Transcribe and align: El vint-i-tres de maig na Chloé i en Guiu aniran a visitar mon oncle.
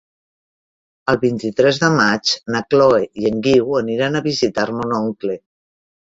El 1.11 1.17
vint-i-tres 1.23 1.79
de 1.83 1.89
maig 1.97 2.31
na 2.55 2.61
Chloé 2.73 3.01
i 3.23 3.27
en 3.31 3.43
Guiu 3.47 3.75
aniran 3.81 4.17
a 4.17 4.23
visitar 4.29 4.65
mon 4.79 4.95
oncle. 5.01 5.37